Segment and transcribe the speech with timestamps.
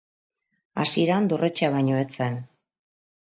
[0.83, 2.39] Hasieran dorretxea baino ez zen.